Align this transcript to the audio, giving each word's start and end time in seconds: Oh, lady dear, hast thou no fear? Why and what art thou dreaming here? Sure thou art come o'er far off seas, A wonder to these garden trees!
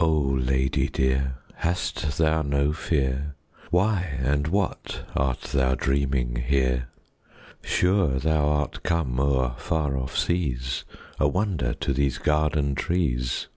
Oh, 0.00 0.08
lady 0.16 0.88
dear, 0.88 1.34
hast 1.56 2.16
thou 2.16 2.40
no 2.40 2.72
fear? 2.72 3.34
Why 3.70 4.16
and 4.22 4.48
what 4.48 5.06
art 5.14 5.42
thou 5.42 5.74
dreaming 5.74 6.36
here? 6.36 6.88
Sure 7.62 8.18
thou 8.18 8.48
art 8.48 8.82
come 8.82 9.20
o'er 9.20 9.56
far 9.58 9.98
off 9.98 10.16
seas, 10.16 10.84
A 11.20 11.28
wonder 11.28 11.74
to 11.74 11.92
these 11.92 12.16
garden 12.16 12.74
trees! 12.76 13.48